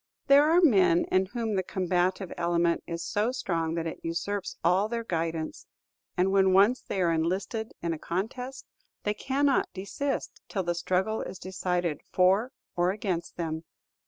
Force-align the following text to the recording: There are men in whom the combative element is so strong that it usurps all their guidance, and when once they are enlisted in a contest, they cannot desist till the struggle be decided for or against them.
There 0.25 0.49
are 0.49 0.61
men 0.61 1.05
in 1.11 1.27
whom 1.27 1.53
the 1.53 1.61
combative 1.61 2.33
element 2.35 2.83
is 2.87 3.05
so 3.05 3.31
strong 3.31 3.75
that 3.75 3.85
it 3.85 3.99
usurps 4.01 4.55
all 4.63 4.89
their 4.89 5.03
guidance, 5.03 5.67
and 6.17 6.31
when 6.31 6.53
once 6.53 6.81
they 6.81 7.03
are 7.03 7.11
enlisted 7.11 7.73
in 7.83 7.93
a 7.93 7.99
contest, 7.99 8.65
they 9.03 9.13
cannot 9.13 9.69
desist 9.75 10.41
till 10.49 10.63
the 10.63 10.73
struggle 10.73 11.23
be 11.23 11.31
decided 11.39 12.01
for 12.11 12.51
or 12.75 12.89
against 12.89 13.37
them. 13.37 13.63